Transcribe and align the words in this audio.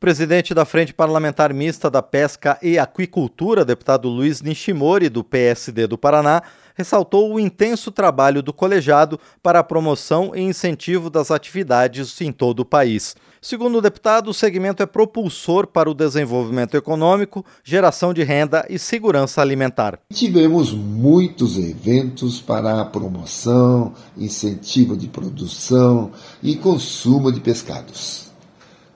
Presidente 0.00 0.54
da 0.54 0.64
Frente 0.64 0.94
Parlamentar 0.94 1.52
Mista 1.52 1.90
da 1.90 2.00
Pesca 2.00 2.58
e 2.62 2.78
Aquicultura, 2.78 3.66
deputado 3.66 4.08
Luiz 4.08 4.40
Nishimori, 4.40 5.10
do 5.10 5.22
PSD 5.22 5.86
do 5.86 5.98
Paraná, 5.98 6.42
ressaltou 6.74 7.34
o 7.34 7.38
intenso 7.38 7.90
trabalho 7.92 8.42
do 8.42 8.50
colegiado 8.50 9.20
para 9.42 9.58
a 9.58 9.62
promoção 9.62 10.32
e 10.34 10.40
incentivo 10.40 11.10
das 11.10 11.30
atividades 11.30 12.18
em 12.22 12.32
todo 12.32 12.60
o 12.60 12.64
país. 12.64 13.14
Segundo 13.42 13.76
o 13.76 13.82
deputado, 13.82 14.30
o 14.30 14.34
segmento 14.34 14.82
é 14.82 14.86
propulsor 14.86 15.66
para 15.66 15.90
o 15.90 15.94
desenvolvimento 15.94 16.78
econômico, 16.78 17.44
geração 17.62 18.14
de 18.14 18.22
renda 18.22 18.66
e 18.70 18.78
segurança 18.78 19.42
alimentar. 19.42 19.98
Tivemos 20.10 20.72
muitos 20.72 21.58
eventos 21.58 22.40
para 22.40 22.80
a 22.80 22.86
promoção, 22.86 23.92
incentivo 24.16 24.96
de 24.96 25.08
produção 25.08 26.10
e 26.42 26.56
consumo 26.56 27.30
de 27.30 27.40
pescados 27.40 28.29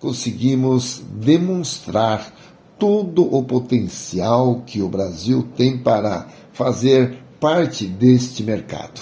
conseguimos 0.04 1.02
demonstrar 1.14 2.30
todo 2.78 3.24
o 3.34 3.42
potencial 3.42 4.62
que 4.66 4.82
o 4.82 4.88
Brasil 4.88 5.48
tem 5.56 5.78
para 5.78 6.28
fazer 6.52 7.16
parte 7.40 7.86
deste 7.86 8.42
mercado. 8.42 9.00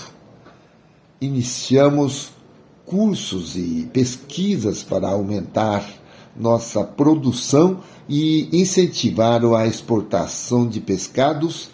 Iniciamos 1.20 2.30
cursos 2.86 3.56
e 3.56 3.90
pesquisas 3.92 4.84
para 4.84 5.08
aumentar 5.08 5.84
nossa 6.36 6.84
produção 6.84 7.80
e 8.08 8.48
incentivar 8.52 9.44
a 9.44 9.66
exportação 9.66 10.68
de 10.68 10.80
pescados. 10.80 11.68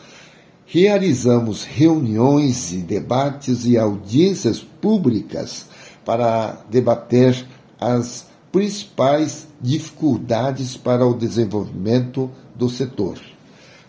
Realizamos 0.65 1.65
reuniões 1.65 2.73
e 2.73 2.79
debates 2.79 3.67
e 3.67 3.77
audiências 3.77 4.59
públicas 4.59 5.67
para 6.03 6.65
debater 6.71 7.47
as 7.79 8.27
principais 8.51 9.47
dificuldades 9.61 10.77
para 10.77 11.07
o 11.07 11.15
desenvolvimento 11.15 12.31
do 12.55 12.69
setor. 12.69 13.19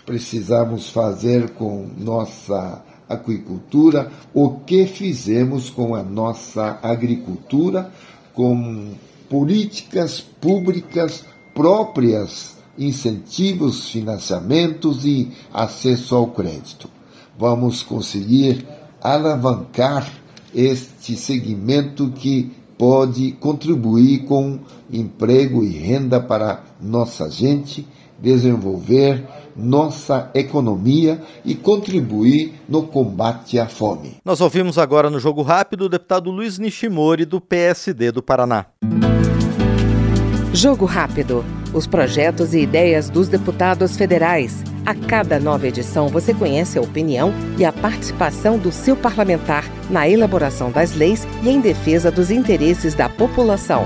Precisamos 0.05 0.89
fazer 0.89 1.51
com 1.51 1.87
nossa 1.97 2.83
aquicultura 3.07 4.11
o 4.33 4.51
que 4.59 4.85
fizemos 4.85 5.69
com 5.69 5.95
a 5.95 6.03
nossa 6.03 6.79
agricultura, 6.83 7.91
com 8.33 8.93
políticas 9.29 10.19
públicas 10.19 11.23
próprias, 11.53 12.55
incentivos, 12.77 13.89
financiamentos 13.89 15.05
e 15.05 15.31
acesso 15.53 16.15
ao 16.15 16.27
crédito. 16.27 16.89
Vamos 17.37 17.83
conseguir 17.83 18.65
alavancar 19.01 20.11
este 20.53 21.15
segmento 21.15 22.09
que 22.11 22.51
pode 22.79 23.33
contribuir 23.33 24.19
com 24.19 24.57
emprego 24.89 25.65
e 25.65 25.67
renda 25.67 26.17
para 26.17 26.63
nossa 26.81 27.29
gente, 27.29 27.85
desenvolver 28.17 29.27
nossa 29.53 30.31
economia 30.33 31.21
e 31.43 31.53
contribuir 31.53 32.53
no 32.69 32.83
combate 32.83 33.59
à 33.59 33.67
fome. 33.67 34.15
Nós 34.23 34.39
ouvimos 34.39 34.77
agora 34.77 35.09
no 35.09 35.19
Jogo 35.19 35.41
Rápido 35.41 35.85
o 35.85 35.89
deputado 35.89 36.31
Luiz 36.31 36.57
Nishimori, 36.57 37.25
do 37.25 37.41
PSD 37.41 38.13
do 38.13 38.23
Paraná. 38.23 38.67
Jogo 40.53 40.85
Rápido. 40.85 41.43
Os 41.73 41.85
projetos 41.85 42.53
e 42.53 42.61
ideias 42.61 43.09
dos 43.09 43.27
deputados 43.27 43.95
federais. 43.95 44.63
A 44.85 44.95
cada 44.95 45.39
nova 45.39 45.67
edição 45.67 46.07
você 46.07 46.33
conhece 46.33 46.79
a 46.79 46.81
opinião 46.81 47.31
e 47.57 47.65
a 47.65 47.73
participação 47.73 48.57
do 48.57 48.71
seu 48.71 48.95
parlamentar 48.95 49.65
na 49.89 50.07
elaboração 50.07 50.71
das 50.71 50.93
leis 50.93 51.27
e 51.43 51.49
em 51.49 51.59
defesa 51.59 52.11
dos 52.11 52.29
interesses 52.29 52.93
da 52.93 53.09
população. 53.09 53.85